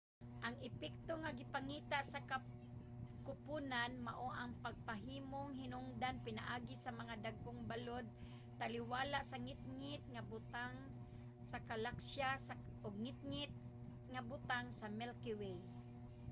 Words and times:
ang 0.47 0.55
epekto 0.69 1.13
nga 1.19 1.31
gipangita 1.39 1.97
sa 2.11 2.19
kuponan 3.25 3.91
mao 4.07 4.27
ang 4.41 4.51
mamahimong 4.65 5.51
hinungdan 5.61 6.15
pinaagi 6.25 6.75
sa 6.83 6.91
mga 6.99 7.13
dagkong 7.25 7.61
balod 7.69 8.05
taliwala 8.59 9.19
sa 9.29 9.37
ngitngit 9.45 10.01
nga 10.13 10.21
butang 10.31 10.73
sa 11.49 11.57
galaksiya 11.69 12.31
ug 12.85 12.93
ngitngit 13.03 13.51
nga 14.13 14.21
butang 14.29 14.65
sa 14.79 14.85
milky 14.99 15.31
way 15.41 15.57